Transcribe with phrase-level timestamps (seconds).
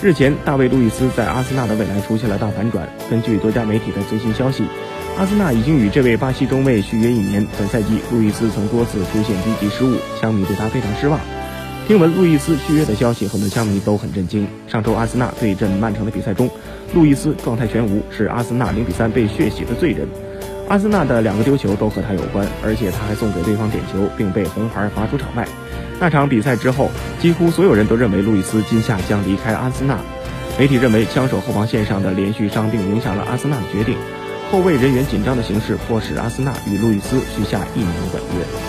[0.00, 2.88] 日前，大卫·路易斯在阿森纳的未来出现了大反转。
[3.10, 4.64] 根据多家媒体的最新消息，
[5.18, 7.44] 阿森纳已经与这位巴西中卫续约一年。
[7.58, 11.18] 本赛季，路易斯曾多次出现低级失误，枪迷对他非常失望。
[11.88, 14.46] 听闻路易斯续约的消息，很多枪迷都很震惊。
[14.68, 16.48] 上周阿森纳对阵曼城的比赛中，
[16.94, 20.06] 路易斯状态全无，是阿森纳零比三被血洗的罪人。
[20.68, 25.48] 阿森纳的两个丢球都和他有关，而且他还送给对方点球，并被红牌罚出场外。
[26.00, 26.90] 那场比赛之后，
[27.20, 29.98] 几乎所有人都认为路易斯今夏将离开阿森纳。
[30.58, 33.96] 媒体认为，枪手后防线上的连续伤病影响了阿森纳的决定。
[34.50, 38.68] 后卫人员紧张的形势迫使阿森纳与路易斯续下一年的短约。